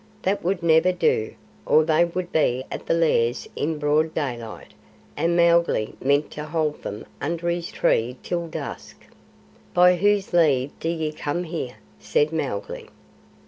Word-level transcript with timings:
That 0.23 0.43
would 0.43 0.63
never 0.63 0.91
do, 0.91 1.35
or 1.63 1.83
they 1.83 2.05
would 2.05 2.31
be 2.31 2.63
at 2.71 2.87
the 2.87 2.95
Lairs 2.95 3.47
in 3.55 3.77
broad 3.77 4.15
daylight, 4.15 4.73
and 5.15 5.37
Mowgli 5.37 5.93
meant 6.03 6.31
to 6.31 6.43
hold 6.45 6.81
them 6.81 7.05
under 7.21 7.47
his 7.49 7.67
tree 7.67 8.17
till 8.23 8.47
dusk. 8.47 9.05
"By 9.75 9.97
whose 9.97 10.33
leave 10.33 10.71
do 10.79 10.89
ye 10.89 11.11
come 11.11 11.43
here?" 11.43 11.75
said 11.99 12.31
Mowgli. 12.33 12.89